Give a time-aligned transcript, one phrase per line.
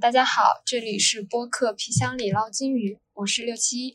[0.00, 3.92] 大家好，这里是播客皮箱里捞金鱼，我是六七，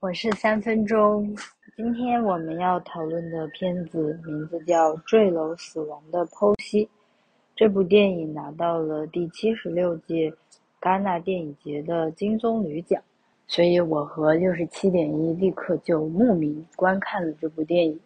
[0.00, 1.34] 我是三分钟。
[1.74, 6.84] 今天我们要讨论的片子名字叫《坠楼死亡的剖析》。
[7.56, 10.30] 这部电影拿到了第七十六届
[10.82, 13.02] 戛纳电影节的金棕榈奖，
[13.46, 17.98] 所以我和六十七点一立刻就慕名观看了这部电影。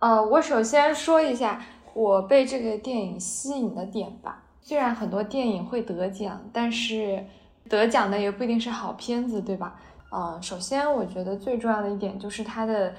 [0.00, 1.64] 呃，我首先说一下
[1.94, 4.44] 我被这个电影吸引的点吧。
[4.68, 7.24] 虽然很多电影会得奖，但是
[7.70, 9.80] 得奖的也不一定是好片子，对吧？
[10.10, 12.92] 呃，首先我觉得最重要的一点就是它的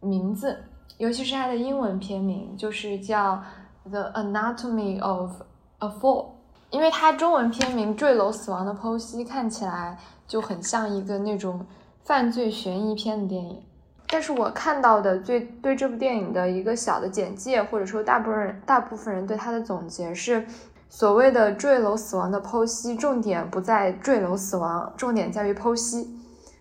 [0.00, 0.58] 名字，
[0.98, 3.40] 尤其是它的英文片名，就是叫。
[3.86, 5.42] The Anatomy of
[5.80, 6.28] a Fall，
[6.70, 11.66] 因为它中文片名《坠楼死亡的剖析》看起来就很像一个那种
[12.02, 13.62] 犯罪悬疑片的电影。
[14.06, 20.46] 但是我看到的最对这部电影的一个小的简介，或者说大部分人大部分人对它的总结是，
[20.88, 26.18] 所谓的坠楼死亡的剖析，重点不在坠楼死亡，重点在于剖析。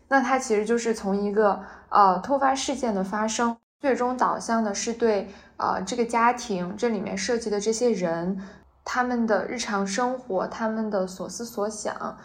[0.07, 5.29] 那它其实就是从一个呃突发事件的发生，最终导向的是对。
[5.55, 8.41] 呃，这个家庭这里面涉及的这些人，
[8.83, 12.17] 他们的日常生活，他们的所思所想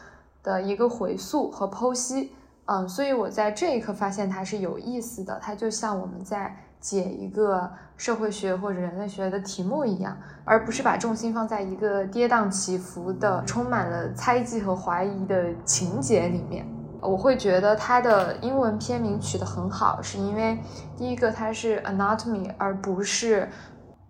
[0.42, 2.32] 的一个回溯和剖析。
[2.64, 16.66] 嗯，所以我在这一刻发现它是有意思的，它就像我们在解一个社会学或者人类学的题目一样，而不是把重心放在一个跌宕起伏的、充满了猜忌和怀疑的情节里面。
[17.00, 20.58] 我会觉得它的英文片名取得很好，是因为
[20.96, 23.48] 第一个它是 anatomy 而不是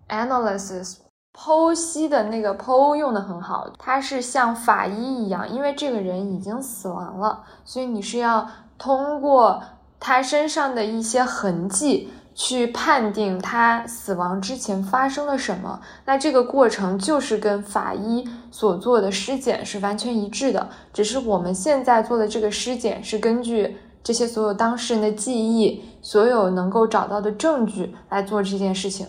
[0.07, 0.97] analysis，
[1.33, 8.47] 剖析的那个剖用的很好，它是像法医一样，因为这个人已经死亡了，所以你是要
[8.79, 9.61] 通过
[9.99, 12.11] 他身上的一些痕迹。
[12.33, 29.05] 去判定他死亡之前发生了什么，那这个过程就是跟法医所做的尸检是完全一致的，只是我们现在做的这个尸检是根据这些所有当事人的记忆、所有能够找到的证据来做这件事情。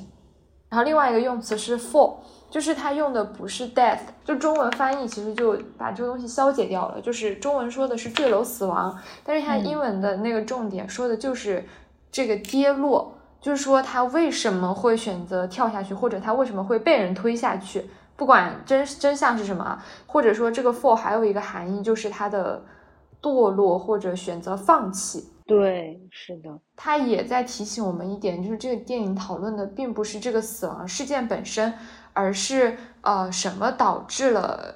[0.68, 2.16] 然后另外一个用词是 fall，
[2.48, 11.64] 就是他用的不是 death，就中文翻译其实就把这个东西消解掉了，就是中文说的是坠楼死亡，但是它英文的那个重点说的就是
[12.10, 13.16] 这个跌落。
[13.40, 17.88] 就是说，他为什么会选择跳下去，或者他为什么会被人推下去？
[18.14, 22.62] 不管真真相是什么，或者说这个 fall 还有一个含义，就是他的
[23.22, 25.32] 堕落或者选择放弃。
[25.46, 31.72] 对，是的，他也在提醒我们一点，就是这个电影讨论的并不是这个死亡事件本身，
[32.12, 34.74] 而是呃什么导致了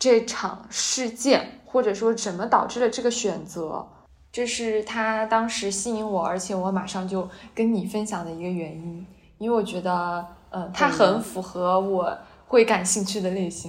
[0.00, 3.86] 这场事件，或者说什么导致了这个选择。
[4.32, 9.04] 这是他当时吸引我，而且我马上就跟你分享的一个原因，
[9.38, 13.68] 因为我觉得，呃，他很符合我会感兴趣的类型，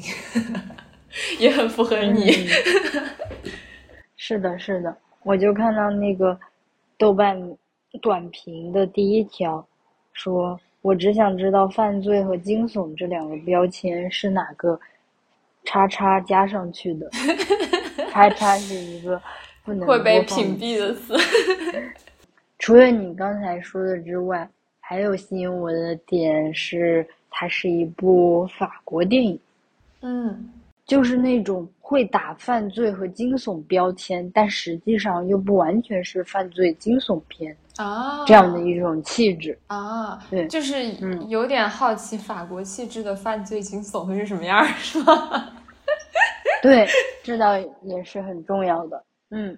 [1.39, 2.47] 也很符合你。
[4.15, 6.39] 是的，是的，我就看到那个
[6.95, 7.57] 豆瓣
[7.99, 9.65] 短评的第一条，
[10.13, 14.79] 说我只想知道犯罪和惊悚这两个标签是哪个
[15.63, 17.09] 叉叉加上去的，
[18.13, 19.19] 叉叉是一个。
[19.79, 21.15] 会被屏蔽的词。
[22.59, 24.47] 除了你刚才说的之外，
[24.79, 29.39] 还有吸引我的点是，它是一部法国电影。
[30.01, 30.49] 嗯，
[30.85, 40.19] 就是那种会打犯罪和惊悚标签，但实际上又不完全是犯罪惊悚片啊，这样的一种气质啊。
[40.29, 40.83] 对，就是
[41.29, 45.49] 有点好奇法国气质的犯罪惊悚会是什么样，是吗？
[46.61, 46.87] 对，
[47.23, 49.03] 这倒也是很重要的。
[49.31, 49.57] 嗯，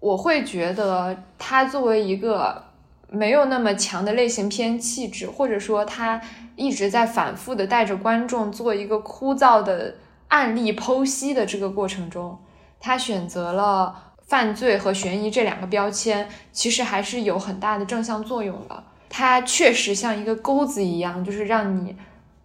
[0.00, 2.62] 我会觉得它作为一个
[3.10, 6.20] 没有那么强的类型片气质，或者说它
[6.56, 9.94] 一直在反复的带着观众做一个枯燥的
[10.28, 12.38] 案例剖析的这个过程中，
[12.78, 18.84] 他选择了犯罪和悬疑这两个标签，其实还是有很大的正向作用的。
[19.08, 21.96] 它确实像一个钩子一样，就是让你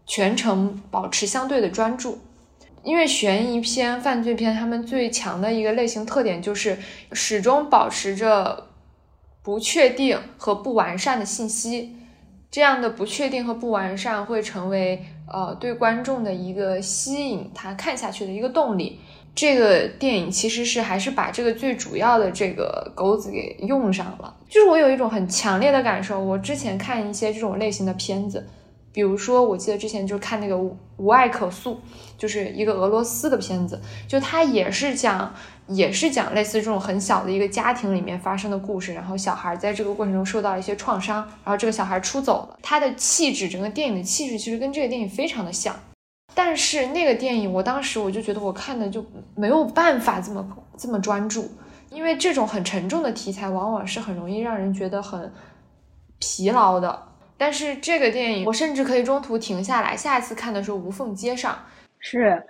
[0.05, 2.19] 全程保持相对的专注。
[2.83, 6.77] 因为悬疑片、犯罪片，他们最强的一个类型特点就是
[7.13, 8.67] 始终保持着
[9.41, 11.95] 不确定和不完善的信息。
[12.51, 18.99] 这样的不确定和不完善会成为呃对观众的一个吸引他看下去的一个动力。
[19.33, 24.35] 这个电影其实是还是把这个最主要的这个钩子给用上了。
[24.47, 28.45] 就是我有一种很强烈的感受，我之前看一些这种类型的片子。
[28.93, 30.55] 比如说，我记得之前就看那个
[30.97, 31.73] 《无爱可诉》，
[32.15, 35.33] 就是一个俄罗斯的片子，就它也是讲，
[35.67, 45.75] 也是讲类似这种很小的一个家庭里面发生的故事，然后小孩在这个过程中受到一些创伤，然后这个小孩出走了，他的气质，整个电影的气质其实跟这个电影非常的像。
[46.35, 49.03] 但是那个电影，我当时我就觉得我看的就
[49.35, 50.47] 没有办法这么
[50.77, 51.49] 这么专注，
[51.89, 55.31] 因为这种很沉重的题材往往是很容易让人觉得很
[56.19, 57.07] 疲劳的。
[57.43, 61.59] 但是这个电影，我甚至可以中途停下来，下一次看的时候无缝接上。
[61.99, 62.41] 是，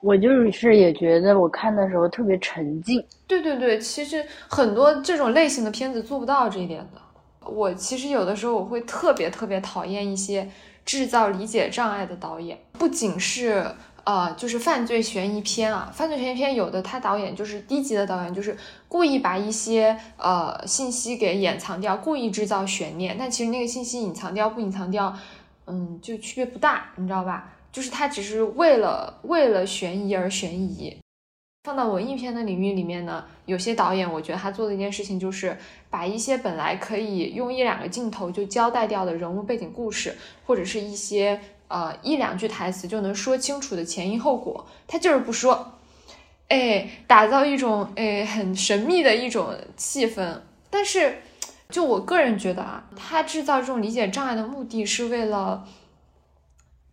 [0.00, 3.04] 我就是也觉得我看的时候特别沉浸。
[3.26, 7.50] 对对对，其实很多这种类型的片子做不到这一点的。
[7.50, 10.48] 我其实有的时候我会特别特别讨厌一些
[10.86, 13.62] 制造理解障碍的导演，不仅是
[14.04, 18.56] 呃，就是犯罪悬疑片啊，犯罪悬疑片有的他导演就是低级的导演，就是
[18.88, 25.16] 故意把一些呃信息给掩藏掉，故意制造悬念，但其实那个信息隐藏掉不隐藏掉，
[25.66, 27.52] 嗯，就区别不大，你知道吧？
[27.72, 30.96] 就是他只是为了为了悬疑而悬疑。
[31.64, 35.54] 放到文艺片的领域里面呢，有些导演，我觉得他做的一件事情就是
[35.90, 40.16] 把一些本来可以用一两个镜头就交代掉的人物背景故事，
[40.46, 41.38] 或者是一些
[41.70, 45.78] 呃一两句台词就能说清楚的前因后果，他就是不说，
[46.48, 50.38] 哎，打造一种哎很神秘的一种气氛。
[50.68, 51.22] 但是，
[51.70, 55.64] 就我个人觉得啊，他制造这种理解障碍的目的是为了。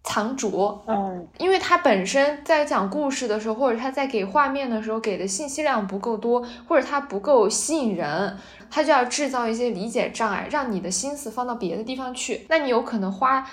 [0.09, 8.37] 藏拙，嗯，因为他本身在讲故事的时候，或者他在给画面的时候给的信息量不够多，或者他不够吸引人，
[8.71, 12.45] 他就要制造一些理解障碍，让你的心思放到别的地方去。
[12.47, 13.45] 那你有可能花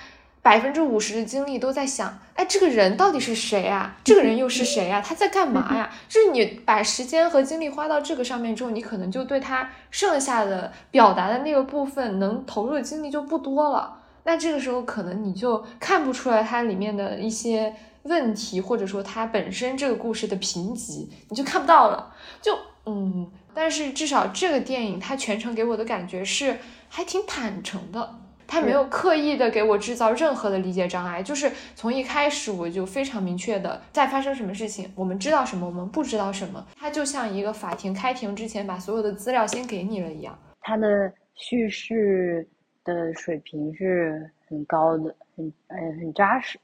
[0.44, 3.96] 百分之五十的精力都在想，哎，这个人到底是谁啊？
[4.05, 5.00] 这个人又是谁呀？
[5.05, 5.91] 他在干嘛呀？
[6.06, 14.02] 就是你把时间和精力花到这个上面之后，你可能就对他剩下的表达的那个部分能投入的精力就不多了。
[14.25, 22.12] 那这个时候可能你就看不出来它里面的一些问题，或者说它本身这个故事的贫瘠，你就看不到了。
[22.43, 22.55] 就
[22.85, 26.58] 嗯，但是至少这个电影它全程给我的感觉是
[26.91, 42.46] 还挺坦诚的，它没有刻意的给我制造任何的理解障碍，就是从一开始我就非常明确的在发生什么事情，我们知道什么，我们不知道什么，他就像一个法庭开庭之前把所有的资料先给你了一样，他的叙事。
[42.87, 45.05] 的水平是很高的，
[45.35, 46.61] 很嗯很扎实。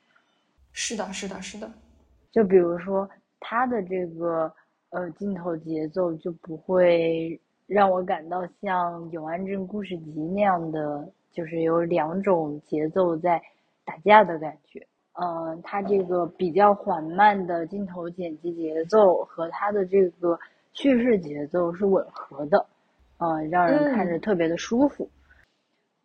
[0.71, 1.67] 是的，是的，是的。
[2.31, 3.09] 就比如说
[3.41, 4.53] 他的这个
[4.91, 13.41] 呃镜头节奏就不会让我感到像《永安镇故事集》那样的，就是有两种节奏在
[13.85, 14.87] 打架的感觉。
[15.13, 20.39] 嗯，它这个比较缓慢的镜头剪辑节奏和它的这个
[20.73, 22.67] 叙事节奏是吻合的，
[23.19, 25.11] 嗯，让人看着特别的舒服。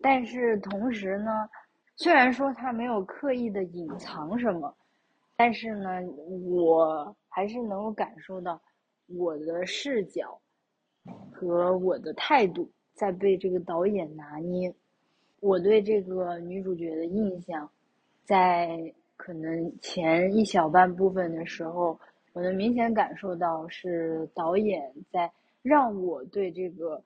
[0.01, 1.47] 但是同时呢，
[1.95, 4.75] 虽然说它没有刻意的隐藏什么，
[5.37, 6.01] 但是呢，
[6.51, 8.59] 我还是能够感受到
[9.07, 10.41] 我的视角
[11.31, 14.73] 和我的态度在被这个导演拿捏。
[15.39, 17.69] 我对这个女主角的印象，
[18.23, 21.99] 在可能前一小半部分的时候，
[22.33, 27.03] 我能明显感受到是导演在让我对这个。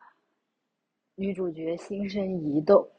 [1.22, 2.90] 女主角心生疑窦，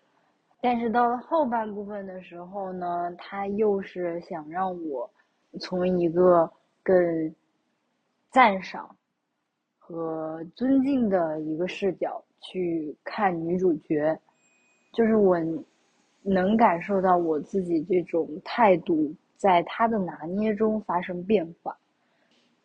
[0.61, 5.11] 但是到了后半部分的时候呢，他又是想让我
[5.59, 7.35] 从一个更
[8.31, 8.95] 赞赏
[9.79, 14.21] 和尊敬的一个视角去看女主角，
[14.93, 15.37] 就是我
[16.23, 21.77] 能感受到我自己这种态度在他的拿捏中发生变化，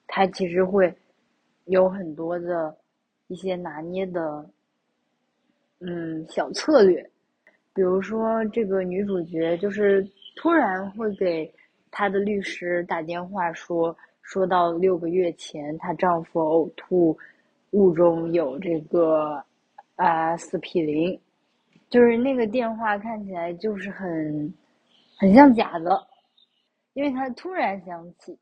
[0.07, 0.94] 他其实会
[1.66, 2.75] 有很多的
[3.27, 4.50] 一些拿捏的。
[5.82, 7.08] 嗯，小策略，
[7.74, 10.03] 比如说这个女主角就是
[10.38, 11.53] 突然会给
[11.91, 17.15] 她的律师打电话说，说到六个月前她丈夫呕吐
[17.72, 19.44] 物中有这个
[19.98, 21.20] 阿司匹林，
[21.89, 24.54] 就是那个电话看起来就是很
[25.18, 26.08] 很像假的，
[26.94, 28.38] 因为他突然想起，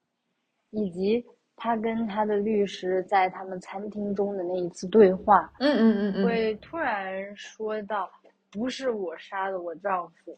[0.72, 1.26] 以及。
[1.56, 8.10] 他跟他的律师在他们餐厅中的那一次对话，嗯嗯嗯嗯，会突然说到
[8.52, 10.36] “不是我杀的我丈夫”，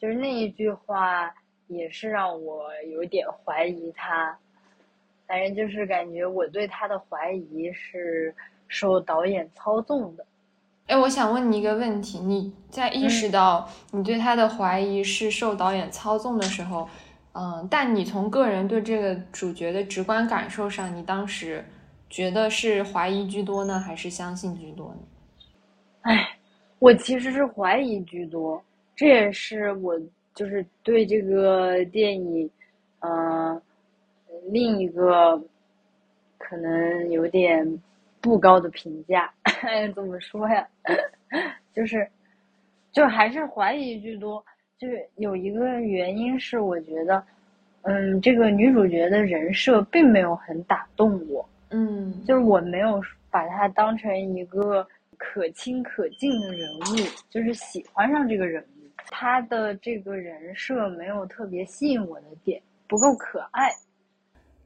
[0.00, 1.32] 就是那一句话
[1.68, 4.36] 也是让我有点怀疑他。
[5.26, 8.34] 反正就是感觉我对他的怀疑是
[8.66, 10.26] 受导演操纵的。
[10.86, 16.88] 哎，我想问你一个问题：你在意识到你对他的怀疑是受导演操纵的时候？
[17.32, 21.64] 嗯，但你从个人对这个主角的直观感受上，你当时
[22.08, 25.00] 觉得是怀疑居多呢，还是相信居多呢？
[26.02, 26.38] 哎，
[26.78, 28.62] 我其实是怀疑居多，
[28.94, 29.98] 这也是我
[30.34, 32.48] 就是对这个电影，
[33.00, 33.60] 嗯，
[34.50, 35.42] 另一个
[36.38, 37.82] 可能有点
[38.24, 39.30] 不高的评价。
[39.94, 40.66] 怎么说呀？
[41.74, 42.08] 就是，
[42.90, 44.42] 就还是怀疑居多。
[44.78, 47.22] 就是有一个原因是，我觉得，
[47.82, 52.98] 嗯，这个女主角的人设并没有很打动我，嗯，就是我没有
[53.30, 54.86] 把她当成一个
[55.18, 56.80] 可亲可敬的人物，
[57.28, 58.88] 就是喜欢上这个人物。
[59.10, 63.70] 她的这个人设没有特别吸引我的点，不够可爱。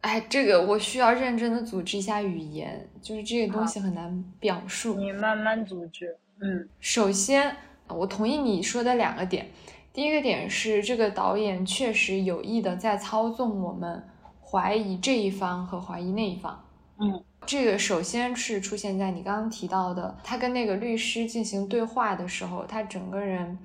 [0.01, 4.95] 哎，这个我需要认真的组织一下语言，就是这个东西很难表述。
[4.95, 6.17] 你慢慢组织。
[6.41, 7.57] 嗯，首先，
[7.89, 9.49] 我同意你说的两个点。
[9.93, 14.01] 第一个点是，这个导演确实有意的在操纵我们
[14.41, 16.65] 怀疑这一方和怀疑那一方。
[17.01, 23.59] 嗯，这个首先是出现在你刚刚提到的，他跟那个律师进行对话的时候，他整个人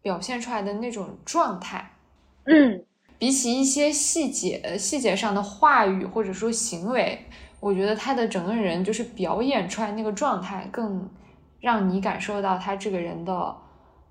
[0.00, 1.90] 表现出来的那种状态。
[2.44, 2.82] 嗯。
[3.18, 7.18] 比起一些细节、细节上的话语或者说行为，
[7.60, 11.08] 我觉得他的整个人就是表演出来那个状态，更
[11.60, 13.56] 让你感受到他这个人的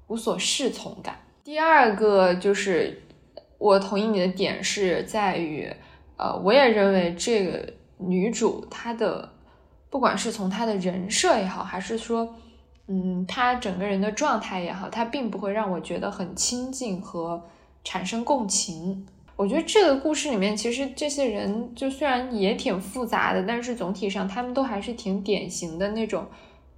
[0.07, 1.15] 无所适从感。
[1.43, 3.03] 第二个就是
[3.59, 5.71] 我同意你的点是在于，
[6.17, 9.29] 呃，我也认为这个女主她的，
[9.91, 12.35] 不管是从她的人设也好，还是说，
[12.87, 17.43] 嗯，她整个人的状态也好，她并不会让我觉得很亲近和。
[17.85, 26.25] 产生共情，我觉得这个故事里面其实这些人就虽然也挺复杂的，但是总体上他们都还是挺典型的那种，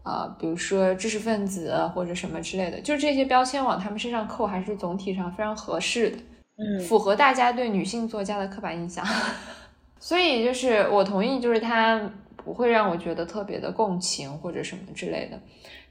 [0.04, 6.18] 呃，比如说知识分子或者什么之类的，就这些标签往他们身上扣，还是总体上非常合适的，
[6.58, 9.06] 嗯，符合大家对女性作家的刻板印象。
[10.00, 12.02] 所以就是我同意，就是他
[12.36, 15.40] 不会让我觉得特别的共情或者什么之类的。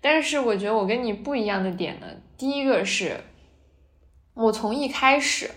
[0.00, 2.06] 但是我觉得我跟你不一样的点呢，
[2.36, 3.16] 第一个是。
[4.36, 5.50] 我从一开始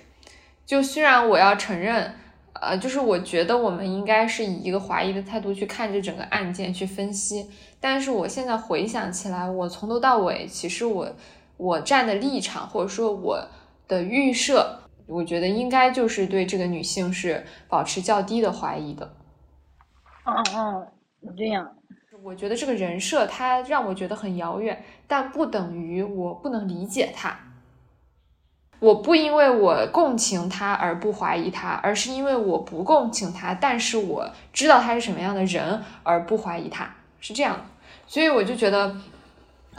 [0.66, 2.16] 就，虽然我要承认，
[2.54, 7.50] 呃，就是我觉得我们应该是以一个怀疑的态度去看这整个案件去分析，
[7.82, 11.14] 但是我现在回想起来，我从头到尾，其实我
[11.58, 13.46] 我站的立场或者说我
[13.86, 19.14] 的预设，我觉得应该就是对这个女性是保持较低的怀疑的。
[20.26, 20.88] 嗯嗯，
[21.36, 21.70] 这样，
[22.24, 27.38] 我觉得这个人设它让我觉得很遥远，但不等于我不能理解它。
[28.80, 37.66] 我不因为我共情他而不怀疑他，而是因为我不共情他，但是我知道他是什么样的人而不怀疑他，是这样。
[38.08, 38.96] 所以我就觉得，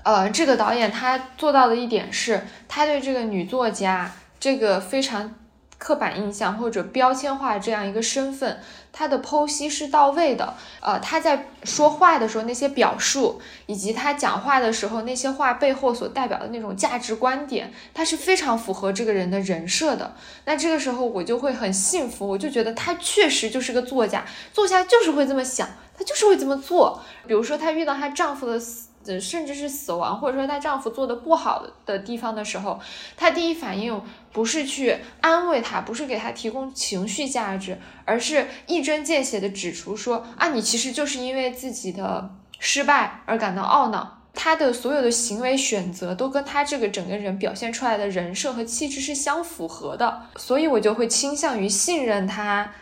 [0.03, 5.35] 呃，这个导演他做到的一点是，他对这个女作家这个非常
[5.81, 8.61] 刻板印象或者标签化这样一个身份。
[8.93, 20.13] 他的剖析是到位的，呃，他在说话的时候那些表述，以及他讲话的时候那些话背后所代表的那种价值观点，他是非常符合这个人的人设的。
[20.45, 27.01] 那这个时候我就会很幸福，我就觉得他确实就是个作家，作家就是会这么想，他就是会这么做。
[27.29, 28.90] 比如说她遇到她丈夫的死。
[29.21, 32.79] 甚至是死亡，或者说她丈夫做的不好的地方的时候，
[33.17, 34.01] 她第一反应
[34.33, 44.19] 不是去安慰他，不是给他提供情绪价值，而是一针见血的指出说啊，你其实就是因为自己的失败而感到懊恼。
[44.33, 52.73] 她的所有的行为选择都跟她这个整个人表现出来的人设和气质是相符合的，所以我就会倾向于信任她，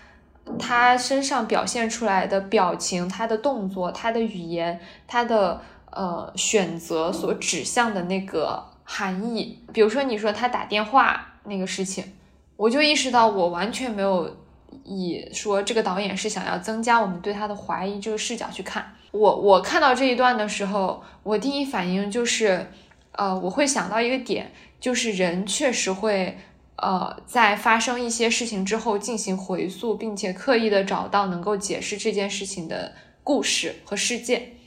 [0.58, 5.62] 她身上表现出来的表情、她的动作、她的语言、她的。
[5.90, 12.12] 呃，选择所指向的那个含义，比如说你说他打电话那个事情，
[12.56, 14.36] 我就意识到我完全没有
[14.84, 18.94] 以说这个导演是想要增加我们对他的怀疑这个视角去看。
[19.10, 22.70] 我我看到这一段的时候，我第一反应就是，
[23.12, 26.36] 呃，我会想到一个点，就是人确实会
[26.76, 32.92] 呃在发生一些事情之后进行回溯，并且刻意的找到能够解释这件事情的
[33.24, 34.57] 故事和事件。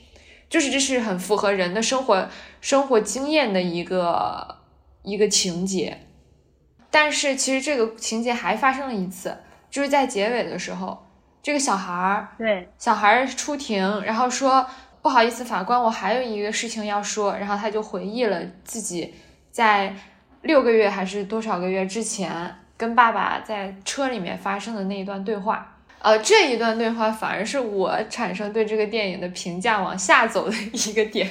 [0.52, 2.28] 就是这是很符合人的生活
[2.60, 4.58] 生活经验的一个
[5.02, 6.06] 一个情节，
[6.90, 9.34] 但是其实这个情节还发生了一次，
[9.70, 11.06] 就是在结尾的时候，
[11.42, 12.68] 这个小孩儿对。
[12.76, 14.66] 小孩儿出庭，然后说
[15.00, 19.14] 不好意思，法官，我还有一个事情要说，然后他就回忆了自己
[19.50, 19.96] 在
[20.42, 25.71] 六个月还是多少个月之前跟爸爸在车里面发生的那一段对话。
[26.02, 31.30] 呃，这一段对话反而是我产生对这个电影的评价往下走的一个点，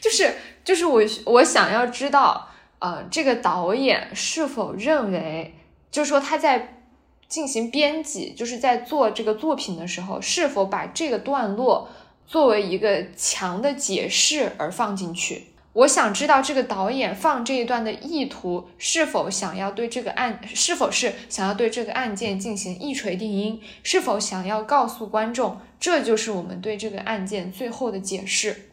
[0.00, 2.48] 就是就是我我想要知道，
[2.80, 5.54] 呃，这个导演是否认为，
[5.90, 6.82] 就是说他在
[7.28, 11.88] 进行编辑，就是在做这个作品的时候，是否把这个段落
[12.26, 15.46] 作为一个强的解释而放进去。
[15.72, 28.70] 我想知道这个导演放这一段的意图是否想要对这个案，是否是想要对这个案件进行一锤定音，是否想要告诉观众，这就是我们对这个案件最后的解释。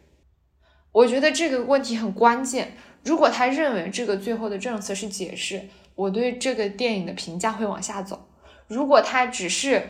[0.91, 2.73] 我觉得这个问题很关键。
[3.03, 8.17] 如果他认为这个最后的证词是解释，我对这个电影的评价会往下走；
[8.67, 9.87] 如果他只是，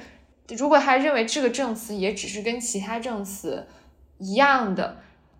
[0.49, 3.65] 如果他认为这个证词也只是跟其他证词
[4.19, 4.97] 一样的，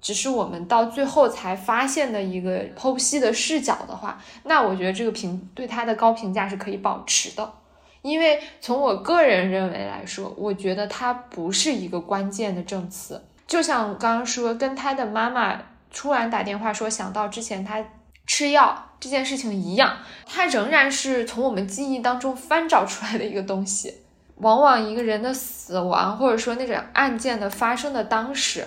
[0.08, 7.54] 只是我们到最后才发现的一个剖析的视角的话，那我觉得这个评对他的高评价是可以保持的。
[8.04, 13.22] 因为从我个人认为来说，我觉得它不是一个关键的证词。
[13.46, 15.62] 就像刚刚说，跟他的妈妈
[15.94, 17.84] 突然打电话说想到之前他
[18.26, 23.94] 吃药这件事情一样，它仍然是从我们记忆当中翻找出来的一个东西。
[24.38, 28.64] 往往一个人的死亡，或者说那种案件的发生的当时，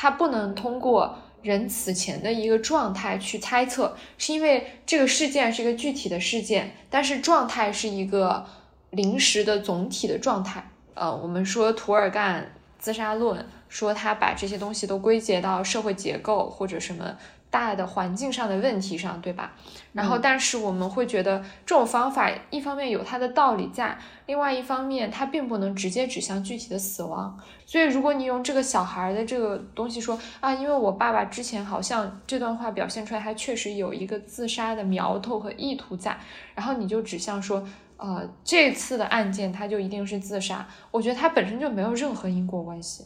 [0.00, 8.46] 他不能通过人此前的一个状态去猜测，是因为这个事件是一个具体的事件，但是状态是一个
[8.90, 10.70] 临时的总体的状态。
[10.94, 13.44] 呃，我们说涂尔干自杀论。
[13.68, 17.18] 说他把这些东西都归结到社会结构或者什么
[17.50, 19.54] 大的环境上的问题上，对吧？
[19.92, 27.38] 然后，但是我们会觉得这种方法一方面有它的道理在，另外一方面它并不能直接指向具体的死亡。
[27.64, 36.16] 所以，如果你用这个小孩的这个东西说啊，因为我爸爸之前好像这段话表现出来，他确实有一个自杀的苗头和意图在，
[36.54, 43.04] 然后你就指向说，呃，这次的案件他就一定是自杀，我觉得它本身就没有任何因果关系。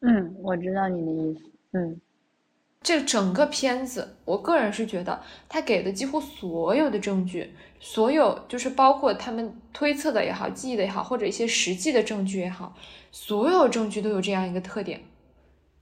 [0.00, 1.40] 嗯，我知道你的意思。
[1.72, 2.00] 嗯，
[2.82, 12.74] 这整个片子，我个人是觉得他给的几乎所有的证据，所有就是包括他们推测的也好，记忆的也好，或者一些实际的证据也好，
[13.12, 15.02] 所有证据都有这样一个特点，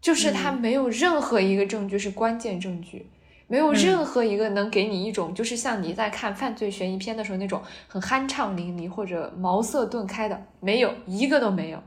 [0.00, 3.06] 就是他没有任何一个证据是关键证据，
[3.46, 11.80] 没有任何一个能给你一种就是像你在看犯罪悬疑片的时候那种很酣畅淋漓或者茅塞顿开的，没有一个都没有。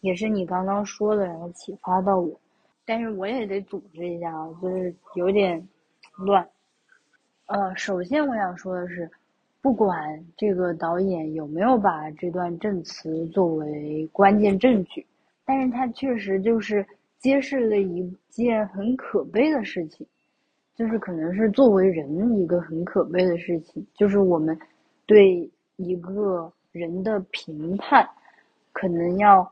[0.00, 2.40] 也是你刚刚说的，然后启发到我，
[2.90, 5.64] 但是我也得组织一下啊，就是有点
[6.16, 6.44] 乱。
[7.46, 9.08] 呃，首先我想说的是，
[9.60, 15.06] 不管这个导演有没有把这段证词作为关键证据，
[15.44, 16.84] 但是他确实就是
[17.20, 20.04] 揭示了一件很可悲的事情，
[20.74, 24.58] 就是可能是作为人一个很可悲的事情，就是我们
[25.06, 28.04] 对一个人的评判，
[28.72, 29.48] 可能要。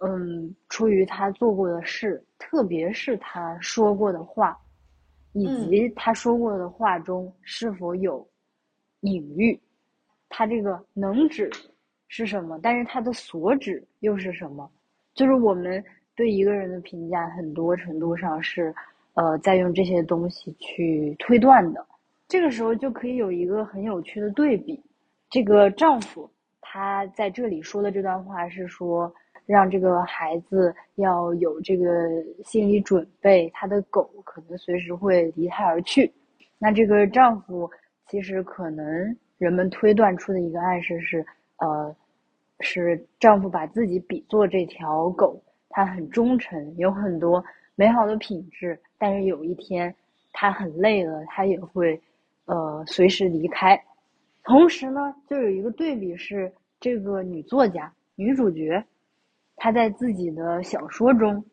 [0.00, 4.54] 嗯，出于他做过的事，特别是他说过的话，
[5.32, 8.26] 以及他说过的话中是否有
[9.00, 9.58] 隐喻，
[10.28, 11.50] 他这个能指
[12.08, 12.60] 是什么？
[12.62, 14.70] 但是他的所指又是什么？
[15.14, 15.82] 就是我们
[16.14, 18.74] 对一个人的评价，很多程度上是
[19.14, 21.82] 呃在用这些东西去推断的。
[22.28, 24.78] 这个时候就可以有一个很有趣的对比：
[25.30, 26.30] 这个丈夫
[26.60, 29.10] 他在这里说的这段话是说。
[29.46, 31.84] 让这个孩子要有这个
[32.44, 36.12] 心理准备，他的狗可能随时会离他而去。
[36.58, 37.70] 那这个丈夫
[38.08, 41.24] 其实可能人们推断出的一个暗示是，
[41.58, 41.94] 呃，
[42.58, 47.44] 是丈夫把自己比作这条狗，他很忠诚，有很多
[47.76, 49.94] 美好的品质，但是有一天
[50.32, 52.00] 他很累了，他也会
[52.46, 53.80] 呃随时离开。
[54.42, 58.84] 同时呢，就有一个对比是这个女作家、女主角。
[59.56, 61.44] 他在自己的小说中，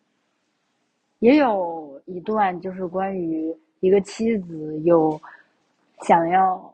[1.20, 5.20] 也有一段就是关于一个妻子有
[6.02, 6.74] 想要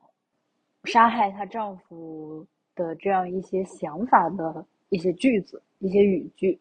[0.86, 6.60] 杀害她丈夫的这样一些想法的一些句子、一些语句，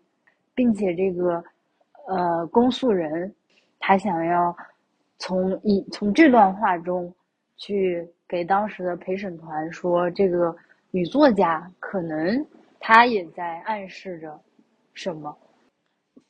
[0.55, 1.43] 并且这个
[2.07, 3.35] 呃公诉人
[3.81, 4.55] 他想要
[5.17, 7.13] 从一从这段话中
[7.57, 10.55] 去给当时的陪审团说，这个
[10.91, 12.47] 女作家可能
[12.79, 14.39] 她也在暗示着。
[14.99, 15.37] 什么？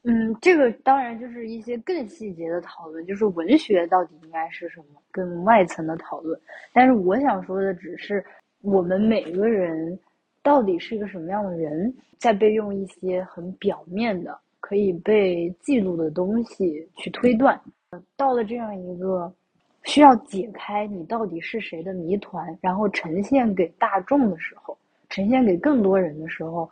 [0.04, 6.38] 嗯，这个当然就是一些更细节的讨论，就是文学到底应该是什么，更外层的讨论。
[6.72, 8.24] 但是我想说的只是，
[8.61, 9.98] 我们每个人
[10.42, 17.59] 到底是一个什么样的人，在被用一些很表面的、可以被记录的东西去推断。
[18.16, 19.33] 到了这样一个
[19.85, 24.76] 需要解开你到底是谁的谜团，然后呈现给大众的时候，
[25.09, 26.70] 呈现给更多人的时候。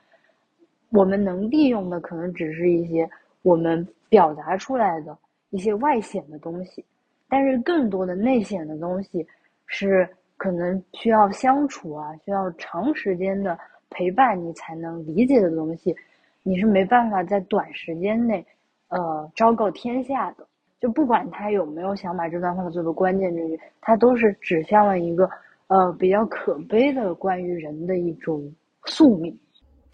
[0.90, 3.08] 我们能利用的可能只是一些
[3.42, 5.16] 我们表达出来的
[5.50, 6.84] 一些外显的东西，
[7.28, 9.26] 但是更多的内显的东西
[9.66, 13.58] 是可能需要相处啊，需要长时间的
[13.90, 15.94] 陪伴你才能理解的东西，
[16.42, 18.44] 你是没办法在短时间内
[18.88, 20.46] 呃昭告天下的。
[20.78, 25.28] 就不管他有没有想把这段话作为关键证据，他都是指向了一个
[25.68, 29.36] 呃比较可悲的关于人的一种宿命。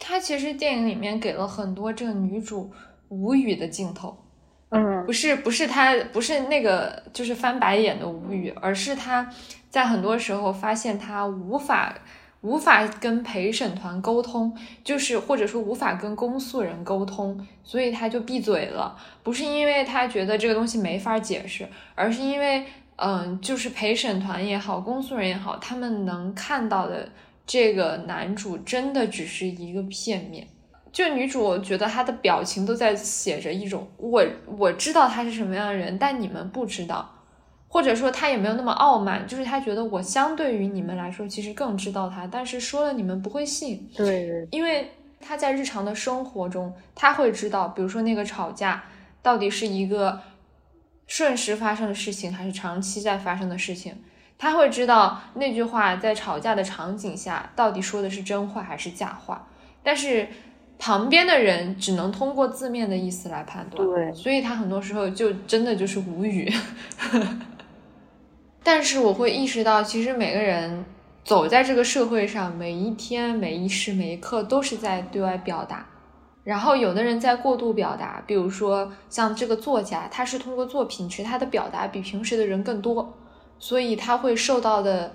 [0.05, 2.69] 他其实电影里面给了很多这个女主
[3.09, 4.19] 无语的镜头，
[4.71, 9.31] 嗯，不是不是他不是那个就是翻白眼的无语，而是他
[9.71, 11.95] 在很多时候发现他无法
[12.41, 18.97] 无法跟陪审团沟通，就是或者说无法跟公诉人沟通，所以他就闭嘴了。
[19.23, 27.09] 不是因为他觉得这个东西没法解释，而是因为，嗯，就是陪审团也好，公诉人也好，他们能看到的
[27.53, 30.49] 这个男主真的只是一个片面。
[30.91, 34.25] 就女主，我觉得她的表情都在写着一种我
[34.57, 37.15] 我知道他是什么样的人，但你们不知道，
[37.69, 43.87] 或者说他也没有那么傲慢，就是他觉得我相对于你们来说其实更知道他，但是说了你们不会信。
[43.95, 48.83] 对，因为他在日常的生活中，他会知道，比如说那个吵架
[49.21, 50.19] 到底是一个
[51.07, 53.95] 瞬时发生的事情，还是长期在发生的事情，
[54.43, 59.47] 他会知道那句话在吵架的场景下到底说的是真话还是假话，
[59.85, 60.27] 但是。
[60.85, 66.53] 旁边的人只能通过字面的意思来判断，对，所以他很多时候就真的就是无语。
[68.65, 70.85] 但是我会意识到，其实每个人
[71.23, 75.87] 走在这个社会上，每一天、每一时、每一刻都是在对外表达。
[76.43, 83.15] 然后有的人在过度表达，比如说像这个作家，他是通过作品，其实他的表达比平时的人更多，
[83.63, 85.13] 所以他会受到的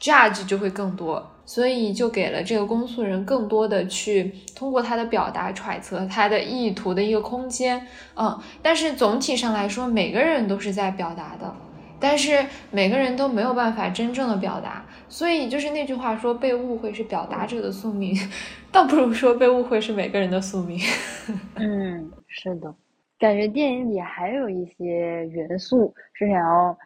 [0.00, 1.30] judge 就会更多。
[1.44, 11.56] 所以就给了这个公诉人更多的去通过他的表达揣测他的意图的一个空间，嗯，但是总体上来说，每个人都是在表达的，
[11.98, 18.14] 但是每个人都没有办法真正的表达，所以就是那句话说被误会是表达者的宿命，
[18.70, 20.78] 倒不如说被误会是每个人的宿命。
[21.56, 22.74] 嗯，是的，
[23.18, 26.76] 感觉电影里还有一些元素是想要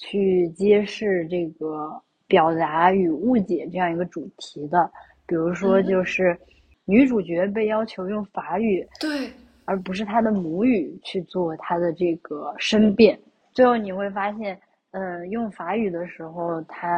[0.00, 2.02] 去揭示这个。
[2.30, 4.88] 表达与误解这样一个主题的，
[5.26, 6.38] 比如说就是
[6.84, 9.32] 女主角被要求用法语，对，
[9.64, 13.18] 而不是她的母语去做她的这个申辩。
[13.52, 14.56] 最后你会发现，
[14.92, 16.88] 嗯，用法语的时候，她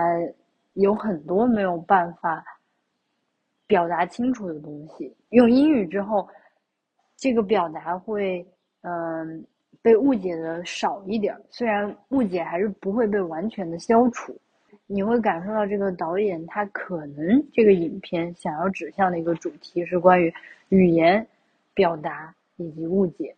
[0.74, 2.44] 有很多没有办法
[3.66, 5.16] 表达清楚的东西。
[5.30, 6.28] 用英语之后，
[7.16, 8.46] 这个表达会，
[8.82, 9.42] 嗯，
[9.82, 11.36] 被误解的少一点。
[11.50, 14.34] 虽然误解还是不会被完全的消除。
[14.86, 20.32] 你会感受到这个导演他可能这个影片想要指向的一个主题是关于
[20.68, 21.26] 语言
[21.72, 23.34] 表达以及误解。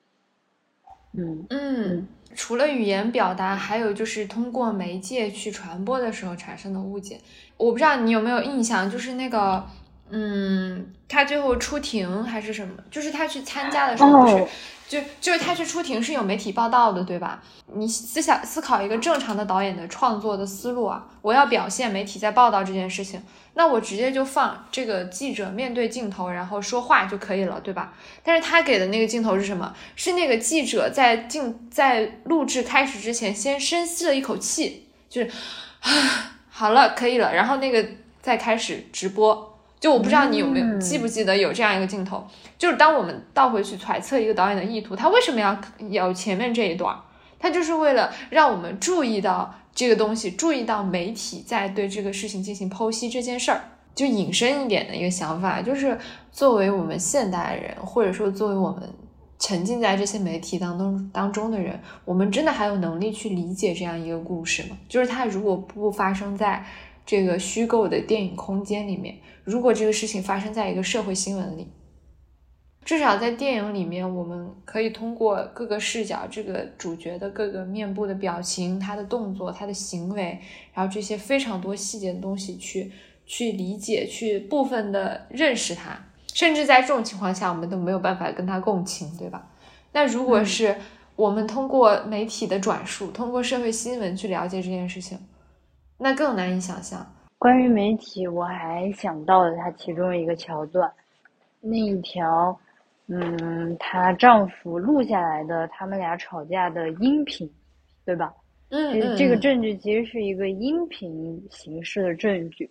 [1.12, 7.18] 嗯嗯，除了语言表达，还有就是通过媒介去传播的时候产生的误解。
[7.56, 9.64] 我不知道你有没有印象，就是那个，
[10.10, 14.44] 嗯，他最后出庭还是什么，就是他去参加的时候不是。
[14.86, 17.42] 就就是他去出庭是有媒体报道的，对吧？
[17.74, 23.22] 你思想思考一个正常的导演的创作的思路啊，我要表现媒体在报道这件事情，
[23.54, 27.94] 那我直接就放这个记者面对镜头，然后说话就可以了，对吧？
[28.22, 29.74] 但是他给的那个镜头是什么？
[29.96, 35.30] 是那个记者在镜在录制开始之前先深吸了一口气，就是
[35.80, 35.90] 啊，
[36.50, 37.84] 好了，可以了，然后那个
[38.20, 39.53] 再开始直播。
[39.84, 45.54] 就我不知道你有没有记不记得有这样一个镜头，就是当我们倒回去揣测一个导演的意图，他为什么要
[45.90, 46.98] 有前面这一段？
[47.38, 53.60] 他就是为了让我们注意到这个东西，注意到媒体在对这个事情进行剖析这件事儿。
[53.94, 55.98] 就引申一点的一个想法，就是
[56.32, 58.88] 作为我们现代人，或者说作为我们
[59.38, 64.78] 沉浸在这些媒体当中当中的人，我们真的还有能力去理解这样一个故事吗？
[64.88, 66.64] 就是它如果不发生在
[67.04, 69.14] 这个虚构的电影空间里面。
[69.44, 71.68] 如果这个事情发生在一个社会新闻里，
[72.84, 80.38] 至少在电影里面，我们可以通过各个视角，这个主角的各个面部的表情、他的动作、他的行为，
[80.72, 82.92] 然后这些非常多细节的东西去
[83.24, 85.98] 去理解、去部分的认识他，
[86.34, 89.50] 甚至在这种情况下，我们都没有办法跟他共情，对吧？
[89.92, 90.76] 那如果是
[91.16, 95.18] 我们通过媒体的转述，通过社会新闻去了解这件事情，
[95.98, 97.13] 那更难以想象。
[97.44, 100.90] 关于媒体，我还想到了她其中一个桥段，
[101.60, 102.58] 那一条，
[103.06, 107.46] 嗯，她丈夫录下来的他们俩吵架的音频，
[108.02, 108.32] 对吧？
[108.70, 109.14] 嗯嗯。
[109.14, 112.70] 这个证据其实是一个音频形式的证据，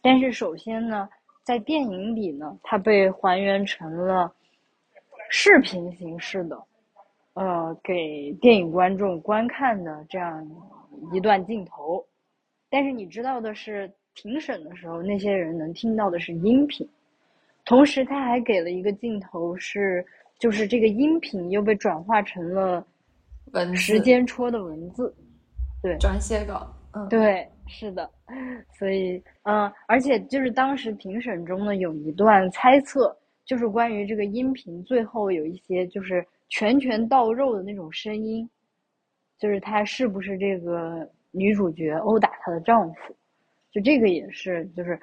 [0.00, 1.08] 但是首先呢，
[1.42, 4.32] 在电影里呢，它被还原成了
[5.28, 6.56] 视频形式的，
[7.32, 10.48] 呃，给电影观众观看的这样
[11.12, 12.06] 一段镜头，
[12.70, 13.92] 但是你知道的是。
[14.14, 16.88] 庭审的时候，那些人能听到的是音频，
[17.64, 20.04] 同时他还给了一个镜头，是
[20.38, 22.86] 就是这个音频又被转化成了
[23.52, 25.14] 文时间戳的文字，
[25.82, 28.08] 对，转写稿，嗯，对，是的，
[28.78, 38.48] 所以，嗯，而且就是当时庭审中呢，有一段猜测，就是关于这个音频最后有一些就是拳拳到肉的那种声音，
[39.38, 43.16] 就是他是不是这个女主角殴打她的丈夫。
[43.74, 44.98] 就这个也是，就是